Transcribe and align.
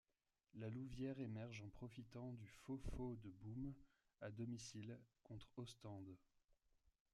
La 0.55 0.67
Louvière 0.67 1.19
émerge 1.19 1.61
en 1.61 1.69
profitant 1.69 2.33
du 2.33 2.47
faux 2.65 2.79
faux 2.95 3.17
de 3.21 3.29
Boom, 3.43 3.71
à 4.21 4.31
domicile, 4.31 4.97
contre 5.23 5.59
Ostende. 5.59 6.17